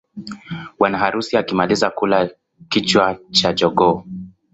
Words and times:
Bwana 0.79 0.97
harusi 1.03 1.33
akimaliza 1.41 1.87
kula 1.97 2.19
kichwa 2.69 3.17
cha 3.31 3.53
jogoo 3.57 4.03